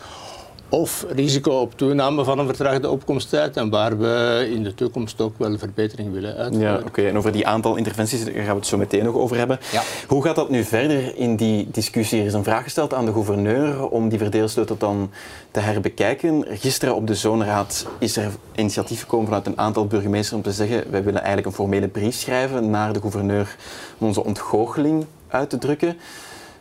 of 0.73 1.07
risico 1.09 1.51
op 1.61 1.77
toename 1.77 2.25
van 2.25 2.39
een 2.39 2.47
vertraagde 2.47 2.91
opkomsttijd 2.91 3.57
en 3.57 3.71
waar 3.71 3.99
we 3.99 4.49
in 4.55 4.63
de 4.63 4.75
toekomst 4.75 5.21
ook 5.21 5.39
wel 5.39 5.59
verbetering 5.59 6.13
willen 6.13 6.37
uitvoeren. 6.37 6.71
Ja, 6.71 6.77
oké. 6.77 6.87
Okay. 6.87 7.09
En 7.09 7.17
over 7.17 7.33
die 7.33 7.47
aantal 7.47 7.77
interventies 7.77 8.25
daar 8.25 8.35
gaan 8.35 8.45
we 8.45 8.55
het 8.55 8.67
zo 8.67 8.77
meteen 8.77 9.05
nog 9.05 9.15
over 9.15 9.37
hebben. 9.37 9.59
Ja. 9.73 9.83
Hoe 10.09 10.23
gaat 10.23 10.37
dat 10.37 10.51
nu 10.51 10.65
verder 10.65 11.17
in 11.17 11.37
die 11.37 11.69
discussie? 11.71 12.21
Er 12.21 12.27
is 12.27 12.33
een 12.33 12.45
vraag 12.45 12.63
gesteld 12.63 12.95
aan 12.95 13.05
de 13.05 13.13
gouverneur 13.13 13.89
om 13.89 14.09
die 14.09 14.19
verdeelsleutel 14.19 14.77
dan 14.77 15.11
te 15.51 15.61
herbekijken. 15.61 16.45
Gisteren 16.49 16.95
op 16.95 17.07
de 17.07 17.15
zoneraad 17.15 17.87
is 17.99 18.17
er 18.17 18.31
initiatief 18.55 19.01
gekomen 19.01 19.27
vanuit 19.27 19.47
een 19.47 19.59
aantal 19.59 19.87
burgemeesters 19.87 20.37
om 20.37 20.43
te 20.43 20.53
zeggen 20.53 20.91
wij 20.91 21.03
willen 21.03 21.21
eigenlijk 21.21 21.47
een 21.47 21.55
formele 21.55 21.89
brief 21.89 22.15
schrijven 22.15 22.71
naar 22.71 22.93
de 22.93 23.01
gouverneur 23.01 23.57
om 23.99 24.07
onze 24.07 24.25
ontgoocheling 24.25 25.07
uit 25.29 25.51
te 25.51 25.59
drukken. 25.59 25.97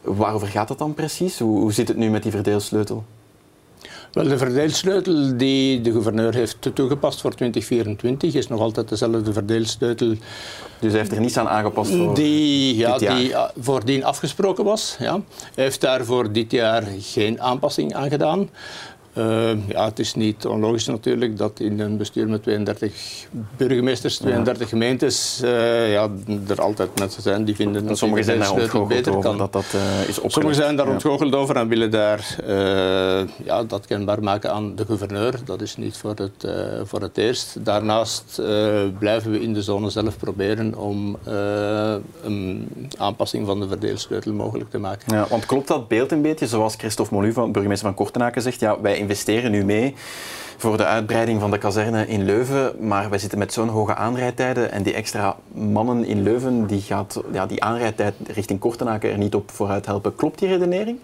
Waarover 0.02 0.48
gaat 0.48 0.68
dat 0.68 0.78
dan 0.78 0.94
precies? 0.94 1.40
Hoe, 1.40 1.60
hoe 1.60 1.74
zit 1.74 1.88
het 1.88 1.98
nu 1.98 2.10
met 2.10 2.24
die 2.24 2.32
verdeelsleutel? 2.32 3.04
Wel, 4.12 4.28
de 4.28 4.38
verdeelsleutel 4.38 5.38
die 5.38 5.82
de 5.82 5.92
gouverneur 5.92 6.34
heeft 6.34 6.58
toegepast 6.74 7.22
voor 7.22 7.36
2024 7.36 8.34
is 8.34 8.48
nog 8.48 8.60
altijd 8.60 8.90
dezelfde 8.90 9.34
verdeelsleutel. 9.34 10.16
Dus 10.80 10.92
hij 10.92 11.00
heeft 11.00 11.12
er 11.12 11.20
niets 11.20 11.38
aan 11.38 11.48
aangepast 11.48 11.92
voor 11.92 12.16
die, 12.16 12.76
ja, 12.76 12.92
dit 12.92 13.02
jaar. 13.02 13.18
die 13.18 13.34
voordien 13.60 14.04
afgesproken 14.04 14.64
was. 14.64 14.96
Ja. 15.00 15.22
Hij 15.56 15.64
heeft 15.64 15.82
daar 15.82 16.06
voor 16.06 16.32
dit 16.32 16.52
jaar 16.52 16.84
geen 17.00 17.42
aanpassing 17.42 17.94
aan 17.94 18.10
gedaan. 18.10 18.50
Uh, 19.18 19.68
ja, 19.68 19.86
het 19.86 20.00
is 20.00 20.14
niet 20.14 20.46
onlogisch 20.46 20.86
natuurlijk 20.86 21.38
dat 21.38 21.60
in 21.60 21.80
een 21.80 21.98
bestuur 21.98 22.28
met 22.28 22.44
32 22.44 22.94
burgemeesters, 23.58 24.18
32 24.18 24.64
ja. 24.64 24.70
gemeentes, 24.70 25.42
uh, 25.44 25.92
ja, 25.92 26.10
er 26.48 26.62
altijd 26.62 27.00
mensen 27.00 27.22
zijn 27.22 27.46
die 27.46 27.56
vinden 27.56 27.88
dat 27.88 27.98
sommigen 27.98 28.26
zijn 28.26 28.40
daar 28.40 28.88
beter 28.88 29.12
over 29.12 29.30
kan. 29.30 29.38
dat 29.38 29.54
dat 29.54 29.66
uh, 29.76 29.82
is 29.82 30.08
opgelegd. 30.08 30.34
Sommigen 30.34 30.56
zijn 30.56 30.76
daar 30.76 30.86
ja. 30.86 30.92
ontgoocheld 30.92 31.36
over 31.36 31.56
en 31.56 31.68
willen 31.68 31.92
daar 31.92 32.36
ja, 33.44 33.64
dat 33.64 33.86
kenbaar 33.86 34.24
maken 34.24 34.52
aan 34.52 34.76
de 34.76 34.86
gouverneur. 34.86 35.40
Dat 35.46 35.62
is 35.62 35.78
niet 35.78 35.98
voor 35.98 36.16
het, 36.16 36.48
voor 36.84 37.02
het 37.02 37.18
eerst. 37.18 37.66
Daarnaast 37.66 38.42
blijven 39.00 39.32
we 39.32 39.42
in 39.42 39.54
de 39.54 39.62
zone 39.62 39.90
zelf 39.90 40.18
proberen 40.18 40.78
om 40.78 41.18
een 42.24 42.68
aanpassing 42.98 43.46
van 43.46 43.60
de 43.60 43.68
verdeelsleutel 43.68 44.34
mogelijk 44.34 44.70
te 44.70 44.78
maken. 44.78 45.16
Ja, 45.16 45.26
want 45.30 45.46
klopt 45.46 45.68
dat 45.68 45.88
beeld 45.88 46.12
een 46.12 46.22
beetje, 46.22 46.48
zoals 46.48 46.76
Christophe 46.76 47.14
Molu, 47.14 47.34
van 47.34 47.52
burgemeester 47.52 47.88
van 47.88 47.96
Kortenaken, 47.96 48.42
zegt, 48.42 48.60
ja, 48.60 48.82
wij 48.82 49.00
investeren 49.02 49.52
nu 49.52 49.66
mee 49.66 49.96
voor 50.58 50.78
de 50.78 50.86
uitbreiding 50.86 51.40
van 51.40 51.52
de 51.52 51.58
kazerne 51.58 52.08
in 52.08 52.26
Leuven, 52.26 52.88
maar 52.88 53.10
wij 53.10 53.20
zitten 53.20 53.40
met 53.40 53.54
zo'n 53.54 53.68
hoge 53.68 53.96
aanrijdtijden 53.96 54.72
en 54.72 54.84
die 54.84 54.94
extra 54.94 55.36
mannen 55.54 56.06
in 56.06 56.24
Leuven, 56.24 56.68
die 56.68 56.82
gaat 56.82 57.22
ja, 57.32 57.46
die 57.46 57.64
aanrijdtijd 57.64 58.14
richting 58.28 58.60
Kortenaken 58.60 59.12
er 59.12 59.18
niet 59.18 59.36
op 59.36 59.52
vooruit 59.52 59.86
helpen. 59.86 60.16
Klopt 60.16 60.40
die 60.40 60.48
redenering? 60.48 61.00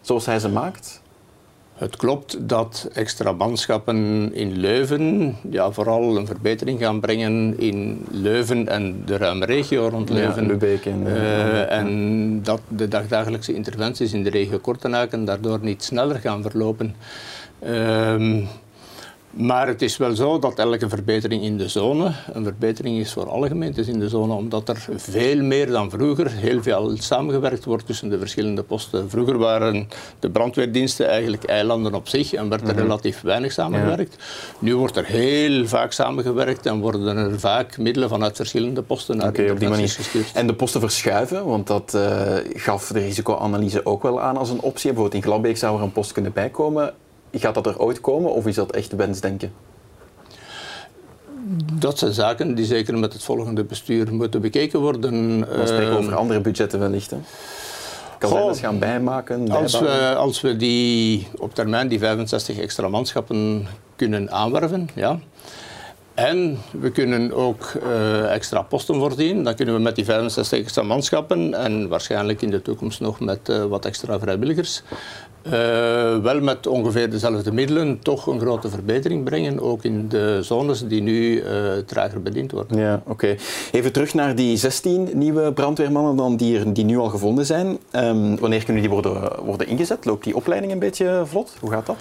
Zoals 0.00 0.26
hij 0.26 0.38
ze 0.38 0.48
maakt? 0.48 1.00
Het 1.78 1.96
klopt 1.96 2.48
dat 2.48 2.88
extra 2.92 3.32
manschappen 3.32 4.30
in 4.34 4.56
Leuven 4.56 5.36
ja, 5.50 5.70
vooral 5.70 6.16
een 6.16 6.26
verbetering 6.26 6.80
gaan 6.80 7.00
brengen 7.00 7.58
in 7.58 8.06
Leuven 8.10 8.68
en 8.68 9.02
de 9.04 9.16
ruime 9.16 9.44
regio 9.44 9.88
rond 9.88 10.10
Leuven. 10.10 10.42
Ja, 10.42 10.48
Lubeek 10.48 10.86
en, 10.86 11.02
uh, 11.06 11.72
en 11.72 12.42
dat 12.42 12.60
de 12.68 12.88
dagdagelijkse 12.88 13.54
interventies 13.54 14.12
in 14.12 14.22
de 14.22 14.30
regio 14.30 14.58
Kortenaken 14.58 15.24
daardoor 15.24 15.58
niet 15.62 15.82
sneller 15.82 16.18
gaan 16.18 16.42
verlopen. 16.42 16.94
Uh, 17.66 18.46
maar 19.38 19.66
het 19.66 19.82
is 19.82 19.96
wel 19.96 20.14
zo 20.14 20.38
dat 20.38 20.58
elke 20.58 20.88
verbetering 20.88 21.42
in 21.42 21.56
de 21.56 21.68
zone 21.68 22.12
een 22.32 22.44
verbetering 22.44 22.98
is 22.98 23.12
voor 23.12 23.30
alle 23.30 23.48
gemeentes 23.48 23.86
in 23.86 23.98
de 23.98 24.08
zone, 24.08 24.34
omdat 24.34 24.68
er 24.68 24.86
veel 24.96 25.42
meer 25.42 25.66
dan 25.66 25.90
vroeger 25.90 26.30
heel 26.30 26.62
veel 26.62 26.96
samengewerkt 26.96 27.64
wordt 27.64 27.86
tussen 27.86 28.08
de 28.08 28.18
verschillende 28.18 28.62
posten. 28.62 29.10
Vroeger 29.10 29.38
waren 29.38 29.88
de 30.18 30.30
brandweerdiensten 30.30 31.08
eigenlijk 31.08 31.44
eilanden 31.44 31.94
op 31.94 32.08
zich 32.08 32.32
en 32.32 32.48
werd 32.48 32.60
er 32.60 32.68
mm-hmm. 32.68 32.82
relatief 32.82 33.20
weinig 33.20 33.52
samengewerkt. 33.52 34.14
Ja. 34.18 34.24
Nu 34.58 34.76
wordt 34.76 34.96
er 34.96 35.04
heel 35.04 35.66
vaak 35.66 35.92
samengewerkt 35.92 36.66
en 36.66 36.80
worden 36.80 37.16
er 37.16 37.40
vaak 37.40 37.78
middelen 37.78 38.08
vanuit 38.08 38.36
verschillende 38.36 38.82
posten 38.82 39.16
naar 39.16 39.28
okay, 39.28 39.50
op 39.50 39.58
die 39.58 39.68
manier 39.68 39.88
gestuurd. 39.88 40.30
En 40.34 40.46
de 40.46 40.54
posten 40.54 40.80
verschuiven, 40.80 41.44
want 41.44 41.66
dat 41.66 41.92
uh, 41.94 42.34
gaf 42.52 42.86
de 42.86 42.98
risicoanalyse 42.98 43.86
ook 43.86 44.02
wel 44.02 44.20
aan 44.20 44.36
als 44.36 44.50
een 44.50 44.60
optie. 44.60 44.92
Bijvoorbeeld 44.92 45.24
in 45.24 45.30
Gladbeek 45.30 45.56
zou 45.56 45.76
er 45.76 45.82
een 45.82 45.92
post 45.92 46.12
kunnen 46.12 46.32
bijkomen. 46.32 46.94
Gaat 47.32 47.54
dat 47.54 47.66
er 47.66 47.78
ooit 47.78 48.00
komen 48.00 48.32
of 48.32 48.46
is 48.46 48.54
dat 48.54 48.72
echt 48.72 48.92
wensdenken? 48.92 49.52
Dat 51.72 51.98
zijn 51.98 52.12
zaken 52.12 52.54
die 52.54 52.64
zeker 52.64 52.98
met 52.98 53.12
het 53.12 53.22
volgende 53.22 53.64
bestuur 53.64 54.14
moeten 54.14 54.40
bekeken 54.40 54.80
worden. 54.80 55.40
We 55.40 55.66
spreken 55.66 55.96
over 55.96 56.14
andere 56.14 56.40
budgetten 56.40 56.80
wellicht. 56.80 57.10
Hè? 57.10 57.16
Kazernes 58.18 58.60
gaan 58.60 58.78
bijmaken. 58.78 59.50
Als 59.50 59.78
we, 59.78 60.14
als 60.16 60.40
we 60.40 60.56
die 60.56 61.26
op 61.36 61.54
termijn 61.54 61.88
die 61.88 61.98
65 61.98 62.58
extra 62.58 62.88
manschappen 62.88 63.66
kunnen 63.96 64.30
aanwerven, 64.30 64.88
ja, 64.94 65.18
en 66.18 66.58
we 66.70 66.90
kunnen 66.90 67.32
ook 67.32 67.72
uh, 67.82 68.34
extra 68.34 68.62
posten 68.62 68.94
voorzien. 68.94 69.44
Dan 69.44 69.54
kunnen 69.54 69.74
we 69.74 69.80
met 69.80 69.94
die 69.94 70.04
65 70.04 70.58
extra 70.58 70.82
manschappen 70.82 71.54
en 71.54 71.88
waarschijnlijk 71.88 72.42
in 72.42 72.50
de 72.50 72.62
toekomst 72.62 73.00
nog 73.00 73.20
met 73.20 73.48
uh, 73.48 73.64
wat 73.64 73.84
extra 73.84 74.18
vrijwilligers, 74.18 74.82
uh, 75.46 75.52
wel 76.18 76.40
met 76.40 76.66
ongeveer 76.66 77.10
dezelfde 77.10 77.52
middelen 77.52 77.98
toch 77.98 78.26
een 78.26 78.40
grote 78.40 78.68
verbetering 78.68 79.24
brengen. 79.24 79.60
Ook 79.60 79.84
in 79.84 80.08
de 80.08 80.38
zones 80.42 80.86
die 80.86 81.02
nu 81.02 81.42
trager 81.86 82.22
bediend 82.22 82.52
worden. 82.52 82.78
Ja, 82.78 83.02
oké. 83.06 83.36
Even 83.72 83.92
terug 83.92 84.14
naar 84.14 84.34
die 84.34 84.56
16 84.56 85.08
nieuwe 85.12 85.52
brandweermannen 85.52 86.16
dan 86.16 86.36
die, 86.36 86.72
die 86.72 86.84
nu 86.84 86.98
al 86.98 87.08
gevonden 87.08 87.46
zijn. 87.46 87.78
Um, 87.92 88.38
wanneer 88.38 88.64
kunnen 88.64 88.82
die 88.82 88.90
worden, 88.90 89.44
worden 89.44 89.66
ingezet? 89.66 90.04
Loopt 90.04 90.24
die 90.24 90.36
opleiding 90.36 90.72
een 90.72 90.78
beetje 90.78 91.22
vlot? 91.26 91.56
Hoe 91.60 91.70
gaat 91.70 91.86
dat? 91.86 91.96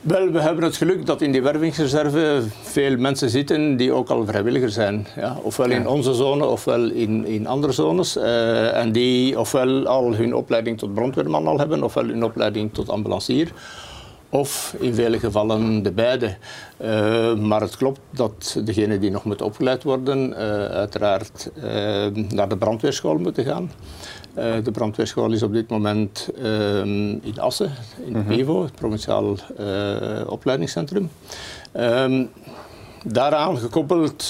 Wel, 0.00 0.30
we 0.30 0.40
hebben 0.40 0.64
het 0.64 0.76
geluk 0.76 1.06
dat 1.06 1.20
in 1.20 1.32
die 1.32 1.42
wervingsreserve 1.42 2.42
veel 2.62 2.96
mensen 2.96 3.30
zitten 3.30 3.76
die 3.76 3.92
ook 3.92 4.08
al 4.08 4.26
vrijwilliger 4.26 4.70
zijn. 4.70 5.06
Ja? 5.16 5.36
Ofwel 5.42 5.70
in 5.70 5.88
onze 5.88 6.14
zone 6.14 6.44
ofwel 6.44 6.90
in, 6.90 7.26
in 7.26 7.46
andere 7.46 7.72
zones. 7.72 8.16
Uh, 8.16 8.76
en 8.76 8.92
die 8.92 9.38
ofwel 9.38 9.86
al 9.86 10.14
hun 10.14 10.34
opleiding 10.34 10.78
tot 10.78 10.94
brandweerman 10.94 11.46
al 11.46 11.58
hebben 11.58 11.82
ofwel 11.82 12.04
hun 12.04 12.24
opleiding 12.24 12.74
tot 12.74 12.88
ambulancier. 12.88 13.52
Of 14.28 14.74
in 14.78 14.94
vele 14.94 15.18
gevallen 15.18 15.82
de 15.82 15.92
beide. 15.92 16.36
Uh, 16.84 17.34
maar 17.34 17.60
het 17.60 17.76
klopt 17.76 18.00
dat 18.10 18.60
degenen 18.64 19.00
die 19.00 19.10
nog 19.10 19.24
moeten 19.24 19.46
opgeleid 19.46 19.82
worden, 19.82 20.30
uh, 20.30 20.36
uiteraard 20.64 21.50
naar 22.28 22.48
de 22.48 22.56
brandweerschool 22.56 23.18
moeten 23.18 23.44
gaan. 23.44 23.70
Uh, 24.38 24.44
de 24.64 24.70
brandweerschool 24.70 25.32
is 25.32 25.42
op 25.42 25.52
dit 25.52 25.68
moment 25.68 26.28
uh, 26.42 26.78
in 27.22 27.34
Assen, 27.36 27.70
in 28.06 28.14
het 28.14 28.26
PIVO, 28.26 28.54
mhm. 28.54 28.62
het 28.62 28.74
provinciaal 28.74 29.36
uh, 29.60 30.20
opleidingscentrum. 30.26 31.10
Um, 31.76 32.28
daaraan 33.04 33.58
gekoppeld 33.58 34.28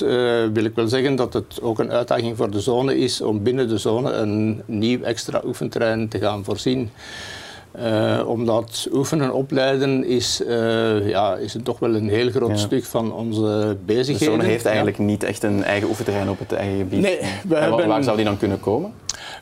wil 0.52 0.64
ik 0.64 0.74
wel 0.74 0.88
zeggen 0.88 1.16
dat 1.16 1.32
het 1.32 1.62
ook 1.62 1.78
een 1.78 1.90
uitdaging 1.90 2.36
voor 2.36 2.50
de 2.50 2.60
zone 2.60 2.98
is 2.98 3.20
om 3.20 3.42
binnen 3.42 3.68
de 3.68 3.78
zone 3.78 4.12
een 4.12 4.62
nieuw 4.66 5.02
extra 5.02 5.42
oefenterrein 5.44 6.08
te 6.08 6.18
gaan 6.18 6.44
voorzien. 6.44 6.90
Uh, 7.78 8.22
omdat 8.26 8.88
oefenen 8.92 9.32
opleiden 9.32 10.04
is, 10.04 10.42
uh, 10.46 11.08
ja, 11.08 11.36
is 11.36 11.52
het 11.52 11.64
toch 11.64 11.78
wel 11.78 11.94
een 11.94 12.08
heel 12.08 12.30
groot 12.30 12.58
stuk 12.58 12.84
van 12.84 13.12
onze 13.12 13.76
bezigheden. 13.84 14.34
De 14.34 14.40
zone 14.40 14.52
heeft 14.52 14.64
eigenlijk 14.64 14.98
niet 14.98 15.22
echt 15.22 15.42
een 15.42 15.64
eigen 15.64 15.88
oefenterrein 15.88 16.30
op 16.30 16.38
het 16.38 16.52
eigen 16.52 16.78
gebied. 16.78 17.00
Nee, 17.00 17.18
we 17.48 17.54
en 17.54 17.62
hebben... 17.62 17.88
Waar 17.88 18.02
zou 18.02 18.16
die 18.16 18.24
dan 18.24 18.38
kunnen 18.38 18.60
komen? 18.60 18.92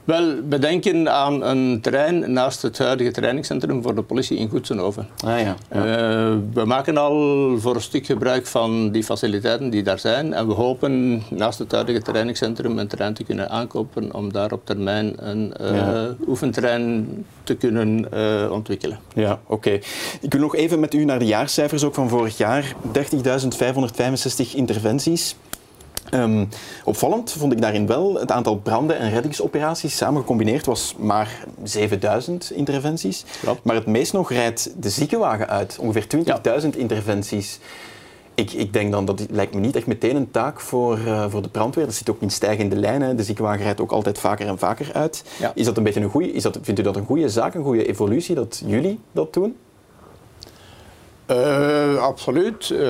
Wel, 0.08 0.34
we 0.48 0.58
denken 0.58 1.12
aan 1.12 1.42
een 1.42 1.80
terrein 1.80 2.32
naast 2.32 2.62
het 2.62 2.78
huidige 2.78 3.10
trainingscentrum 3.10 3.82
voor 3.82 3.94
de 3.94 4.02
politie 4.02 4.38
in 4.38 4.48
Goedsenhoven. 4.48 5.08
Ah, 5.24 5.40
ja. 5.40 5.56
Uh, 5.72 5.82
we 6.52 6.64
maken 6.64 6.96
al 6.96 7.14
voor 7.58 7.74
een 7.74 7.80
stuk 7.80 8.06
gebruik 8.06 8.46
van 8.46 8.90
die 8.90 9.04
faciliteiten 9.04 9.70
die 9.70 9.82
daar 9.82 9.98
zijn. 9.98 10.32
En 10.34 10.46
we 10.46 10.52
hopen 10.52 11.22
naast 11.30 11.58
het 11.58 11.72
huidige 11.72 12.02
trainingscentrum 12.02 12.78
een 12.78 12.88
terrein 12.88 13.14
te 13.14 13.24
kunnen 13.24 13.50
aankopen 13.50 14.14
om 14.14 14.32
daar 14.32 14.52
op 14.52 14.66
termijn 14.66 15.28
een 15.28 15.54
uh, 15.60 16.28
oefenterrein 16.28 17.08
te 17.42 17.54
kunnen 17.54 18.06
uh, 18.14 18.50
ontwikkelen. 18.50 18.98
Ja, 19.14 19.40
oké. 19.46 19.70
Ik 20.20 20.32
wil 20.32 20.40
nog 20.40 20.56
even 20.56 20.80
met 20.80 20.94
u 20.94 21.04
naar 21.04 21.18
de 21.18 21.26
jaarcijfers 21.26 21.84
ook 21.84 21.94
van 21.94 22.08
vorig 22.08 22.36
jaar. 22.36 22.74
30.565 22.92 24.54
interventies. 24.54 25.36
Um, 26.14 26.48
opvallend 26.84 27.32
vond 27.32 27.52
ik 27.52 27.60
daarin 27.60 27.86
wel 27.86 28.14
het 28.14 28.32
aantal 28.32 28.56
branden- 28.56 28.98
en 28.98 29.10
reddingsoperaties 29.10 29.96
samen 29.96 30.20
gecombineerd 30.20 30.66
was 30.66 30.94
maar 30.98 31.44
7000 31.62 32.50
interventies. 32.50 33.24
Maar 33.62 33.74
het 33.74 33.86
meest 33.86 34.12
nog 34.12 34.30
rijdt 34.30 34.72
de 34.76 34.90
ziekenwagen 34.90 35.48
uit, 35.48 35.78
ongeveer 35.80 36.06
20.000 36.62 36.68
interventies. 36.76 37.58
Ik, 38.34 38.52
ik, 38.52 38.72
denk 38.72 38.92
dan 38.92 39.04
dat 39.04 39.26
lijkt 39.30 39.54
me 39.54 39.60
niet 39.60 39.76
echt 39.76 39.86
meteen 39.86 40.16
een 40.16 40.30
taak 40.30 40.60
voor, 40.60 40.98
uh, 40.98 41.24
voor 41.28 41.42
de 41.42 41.48
brandweer. 41.48 41.84
Dat 41.84 41.94
zit 41.94 42.10
ook 42.10 42.20
in 42.20 42.30
stijgende 42.30 42.76
lijnen. 42.76 43.16
De 43.16 43.22
ziekenwagen 43.22 43.62
rijdt 43.62 43.80
ook 43.80 43.92
altijd 43.92 44.18
vaker 44.18 44.46
en 44.46 44.58
vaker 44.58 44.92
uit. 44.92 45.24
Ja. 45.38 45.52
Is 45.54 45.64
dat 45.64 45.76
een 45.76 45.82
beetje 45.82 46.00
een 46.00 46.10
goede? 46.10 46.32
Is 46.32 46.42
dat, 46.42 46.58
vindt 46.62 46.80
u 46.80 46.82
dat 46.82 46.96
een 46.96 47.04
goede 47.04 47.28
zaak, 47.28 47.54
een 47.54 47.64
goede 47.64 47.86
evolutie 47.86 48.34
dat 48.34 48.62
jullie 48.66 49.00
dat 49.12 49.32
doen? 49.32 49.56
Uh, 51.30 52.02
absoluut. 52.02 52.68
Uh, 52.68 52.80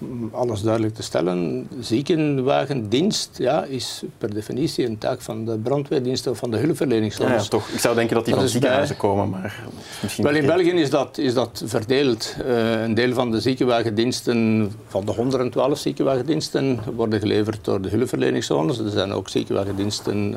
om 0.00 0.30
alles 0.32 0.62
duidelijk 0.62 0.94
te 0.94 1.02
stellen, 1.02 1.68
ziekenwagendienst 1.80 3.30
ja, 3.38 3.64
is 3.64 4.02
per 4.18 4.34
definitie 4.34 4.86
een 4.86 4.98
taak 4.98 5.20
van 5.20 5.44
de 5.44 5.58
brandweerdienst 5.58 6.26
of 6.26 6.38
van 6.38 6.50
de 6.50 6.56
hulpverleningsdienst. 6.56 7.42
Ja, 7.42 7.48
toch. 7.48 7.68
Ik 7.68 7.78
zou 7.78 7.94
denken 7.94 8.14
dat 8.14 8.24
die 8.24 8.34
dat 8.34 8.42
van 8.42 8.52
ziekenhuizen 8.52 8.96
bij... 9.00 9.08
komen, 9.08 9.28
maar 9.28 9.62
misschien... 10.02 10.24
Wel, 10.24 10.34
in 10.34 10.46
België 10.46 10.70
is 10.70 10.90
dat, 10.90 11.18
is 11.18 11.34
dat 11.34 11.62
verdeeld. 11.66 12.36
Uh, 12.46 12.82
een 12.82 12.94
deel 12.94 13.14
van 13.14 13.30
de 13.30 13.40
ziekenwagendiensten, 13.40 14.70
van 14.86 15.04
de 15.04 15.12
112 15.12 15.78
ziekenwagendiensten, 15.78 16.80
worden 16.94 17.20
geleverd 17.20 17.64
door 17.64 17.80
de 17.80 17.88
hulpverleningszones. 17.88 18.78
Er 18.78 18.90
zijn 18.90 19.12
ook 19.12 19.28
ziekenwagendiensten 19.28 20.36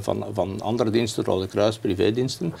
van, 0.00 0.24
van 0.32 0.60
andere 0.60 0.90
diensten, 0.90 1.24
Rode 1.24 1.46
Kruis, 1.46 1.78
privédiensten. 1.78 2.54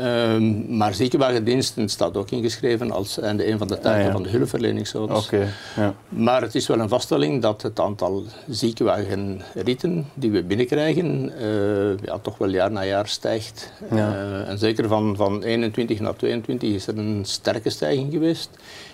Um, 0.00 0.76
maar 0.76 0.94
ziekenwagendiensten 0.94 1.88
staat 1.88 2.16
ook 2.16 2.30
ingeschreven 2.30 2.90
als 2.90 3.18
en 3.18 3.50
een 3.50 3.58
van 3.58 3.68
de 3.68 3.78
taken 3.78 4.06
ah, 4.06 4.12
van 4.12 4.22
de 4.22 4.28
hulpverleningszones. 4.28 5.26
Okay, 5.26 5.48
ja. 5.76 5.94
Maar 6.08 6.42
het 6.42 6.54
is 6.54 6.66
wel 6.66 6.78
een 6.78 6.88
vaststelling 6.88 7.42
dat 7.42 7.62
het 7.62 7.80
aantal 7.80 8.24
ziekenwagenritten 8.48 10.06
die 10.14 10.30
we 10.30 10.42
binnenkrijgen 10.42 11.32
uh, 11.40 11.98
ja, 12.04 12.18
toch 12.18 12.38
wel 12.38 12.48
jaar 12.48 12.70
na 12.70 12.84
jaar 12.84 13.08
stijgt. 13.08 13.72
Ja. 13.90 13.96
Uh, 13.96 14.48
en 14.48 14.58
zeker 14.58 14.88
van, 14.88 15.16
van 15.16 15.42
21 15.42 16.00
naar 16.00 16.16
22 16.16 16.70
is 16.70 16.86
er 16.86 16.98
een 16.98 17.20
sterke 17.24 17.70
stijging 17.70 18.12
geweest 18.12 18.50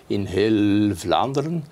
in 0.07 0.25
heel 0.25 0.95
Vlaanderen. 0.95 1.65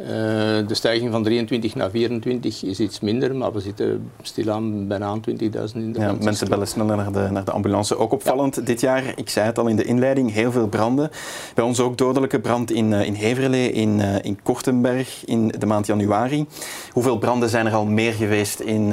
Uh, 0.00 0.06
de 0.06 0.74
stijging 0.74 1.10
van 1.12 1.22
23 1.22 1.74
naar 1.74 1.90
24 1.90 2.64
is 2.64 2.80
iets 2.80 3.00
minder, 3.00 3.36
maar 3.36 3.52
we 3.52 3.60
zitten 3.60 4.10
stilaan 4.22 4.86
bijna 4.86 5.06
aan 5.06 5.20
20.000 5.30 5.36
in 5.74 5.92
de 5.92 6.00
ja, 6.00 6.14
Mensen 6.20 6.48
bellen 6.48 6.66
sneller 6.68 6.96
naar 6.96 7.12
de, 7.12 7.28
naar 7.30 7.44
de 7.44 7.50
ambulance. 7.50 7.96
Ook 7.96 8.12
opvallend 8.12 8.56
ja. 8.56 8.62
dit 8.62 8.80
jaar, 8.80 9.12
ik 9.16 9.28
zei 9.28 9.46
het 9.46 9.58
al 9.58 9.66
in 9.66 9.76
de 9.76 9.84
inleiding, 9.84 10.32
heel 10.32 10.52
veel 10.52 10.68
branden. 10.68 11.10
Bij 11.54 11.64
ons 11.64 11.80
ook 11.80 11.98
dodelijke 11.98 12.40
brand 12.40 12.70
in, 12.70 12.92
uh, 12.92 13.06
in 13.06 13.14
Heverlee, 13.14 13.72
in, 13.72 13.98
uh, 13.98 14.14
in 14.22 14.42
Kortenberg 14.42 15.24
in 15.24 15.48
de 15.58 15.66
maand 15.66 15.86
januari. 15.86 16.46
Hoeveel 16.92 17.18
branden 17.18 17.48
zijn 17.48 17.66
er 17.66 17.74
al 17.74 17.86
meer 17.86 18.12
geweest 18.12 18.60
in, 18.60 18.88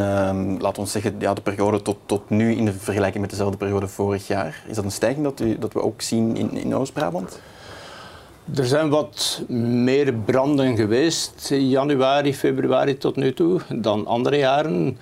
laten 0.59 0.83
we 0.83 0.89
zeggen, 0.89 1.15
ja, 1.19 1.33
de 1.33 1.41
periode 1.41 1.81
tot, 1.81 1.97
tot 2.05 2.29
nu 2.29 2.55
in 2.55 2.65
de 2.65 2.73
vergelijking 2.73 3.21
met 3.21 3.29
dezelfde 3.29 3.57
periode 3.57 3.87
vorig 3.87 4.27
jaar? 4.27 4.63
Is 4.67 4.75
dat 4.75 4.85
een 4.85 4.91
stijging 4.91 5.23
dat, 5.23 5.39
u, 5.39 5.57
dat 5.59 5.73
we 5.73 5.81
ook 5.81 6.01
zien 6.01 6.35
in, 6.37 6.51
in 6.51 6.75
Oost-Brabant? 6.75 7.39
Er 8.53 8.65
zijn 8.65 8.89
wat 8.89 9.41
meer 9.49 10.13
branden 10.13 10.75
geweest, 10.75 11.49
januari, 11.49 12.33
februari 12.33 12.97
tot 12.97 13.15
nu 13.15 13.33
toe, 13.33 13.61
dan 13.69 14.07
andere 14.07 14.37
jaren. 14.37 14.97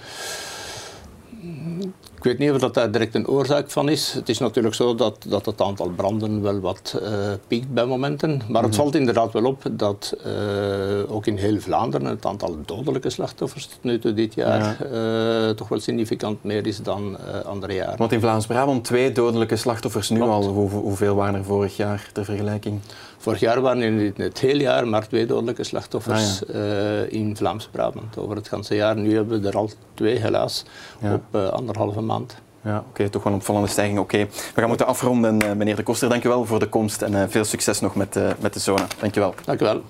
Ik 2.15 2.29
weet 2.29 2.39
niet 2.39 2.51
of 2.51 2.57
dat 2.57 2.73
daar 2.73 2.91
direct 2.91 3.15
een 3.15 3.27
oorzaak 3.27 3.71
van 3.71 3.89
is. 3.89 4.13
Het 4.13 4.29
is 4.29 4.39
natuurlijk 4.39 4.75
zo 4.75 4.95
dat, 4.95 5.25
dat 5.27 5.45
het 5.45 5.62
aantal 5.62 5.89
branden 5.89 6.41
wel 6.41 6.59
wat 6.59 7.00
uh, 7.01 7.09
piekt 7.47 7.73
bij 7.73 7.85
momenten. 7.85 8.41
Maar 8.47 8.62
het 8.62 8.71
mhm. 8.71 8.81
valt 8.81 8.95
inderdaad 8.95 9.31
wel 9.33 9.45
op 9.45 9.63
dat 9.71 10.13
uh, 10.25 11.15
ook 11.15 11.25
in 11.25 11.38
heel 11.38 11.59
Vlaanderen 11.59 12.07
het 12.07 12.25
aantal 12.25 12.57
dodelijke 12.65 13.09
slachtoffers 13.09 13.65
tot 13.65 13.83
nu 13.83 14.00
toe 14.00 14.13
dit 14.13 14.33
jaar 14.33 14.77
ja. 14.91 15.47
uh, 15.47 15.50
toch 15.50 15.67
wel 15.67 15.79
significant 15.79 16.43
meer 16.43 16.67
is 16.67 16.81
dan 16.81 17.17
andere 17.45 17.73
jaren. 17.73 17.97
Want 17.97 18.12
in 18.12 18.19
Vlaams-Brabant 18.19 18.83
twee 18.83 19.12
dodelijke 19.12 19.55
slachtoffers 19.55 20.09
nu 20.09 20.21
al. 20.21 20.43
Hoe, 20.43 20.69
hoeveel 20.69 21.15
waren 21.15 21.35
er 21.35 21.43
vorig 21.43 21.77
jaar 21.77 22.09
ter 22.13 22.25
vergelijking? 22.25 22.79
Vorig 23.24 23.39
jaar 23.39 23.62
waren 23.62 23.82
in 23.82 24.13
het 24.15 24.39
hele 24.39 24.62
jaar 24.62 24.88
maar 24.88 25.08
twee 25.08 25.25
dodelijke 25.25 25.63
slachtoffers 25.63 26.44
ah, 26.48 26.56
ja. 26.56 27.03
in 27.10 27.38
Vlaams-Brabant. 27.38 28.18
Over 28.18 28.36
het 28.36 28.48
ganse 28.48 28.75
jaar. 28.75 28.96
Nu 28.96 29.15
hebben 29.15 29.42
we 29.42 29.48
er 29.48 29.58
al 29.58 29.70
twee 29.94 30.18
helaas 30.18 30.65
ja. 31.00 31.13
op 31.13 31.36
anderhalve 31.36 32.01
maand. 32.01 32.36
Ja, 32.63 32.77
oké, 32.77 32.88
okay, 32.89 33.10
toch 33.10 33.24
wel 33.24 33.34
een 33.34 33.39
opvallende 33.39 33.68
stijging. 33.68 34.00
Oké, 34.00 34.15
okay. 34.15 34.30
we 34.53 34.60
gaan 34.60 34.68
moeten 34.68 34.86
afronden. 34.88 35.44
Uh, 35.44 35.51
meneer 35.51 35.75
De 35.75 35.84
Koster, 35.84 36.10
dank 36.10 36.24
u 36.24 36.30
wel 36.30 36.46
voor 36.46 36.60
de 36.60 36.70
komst 36.70 37.01
en 37.01 37.12
uh, 37.12 37.24
veel 37.27 37.44
succes 37.44 37.80
nog 37.80 37.96
met, 37.96 38.15
uh, 38.15 38.30
met 38.39 38.53
de 38.53 38.60
zone. 38.60 38.84
Dank 39.00 39.15
u 39.15 39.20
wel. 39.20 39.34
Dank 39.46 39.62
u 39.62 39.65
wel. 39.65 39.82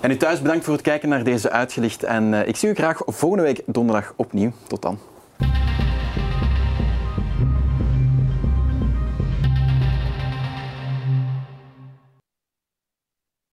En 0.00 0.10
u 0.10 0.16
thuis 0.16 0.42
bedankt 0.42 0.64
voor 0.64 0.72
het 0.72 0.82
kijken 0.82 1.08
naar 1.08 1.24
deze 1.24 1.50
uitgelicht. 1.50 2.02
En 2.02 2.48
ik 2.48 2.56
zie 2.56 2.68
u 2.68 2.74
graag 2.74 3.00
volgende 3.06 3.44
week 3.44 3.62
donderdag 3.66 4.12
opnieuw. 4.16 4.52
Tot 4.66 4.82
dan. 4.82 4.98